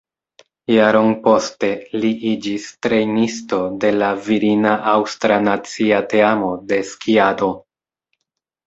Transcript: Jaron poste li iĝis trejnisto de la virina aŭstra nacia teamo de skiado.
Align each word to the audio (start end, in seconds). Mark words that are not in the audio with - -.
Jaron 0.75 1.11
poste 1.27 1.69
li 2.05 2.09
iĝis 2.31 2.65
trejnisto 2.87 3.61
de 3.85 3.93
la 4.01 4.11
virina 4.31 4.75
aŭstra 4.97 5.41
nacia 5.51 6.03
teamo 6.17 6.53
de 6.73 6.83
skiado. 6.95 7.57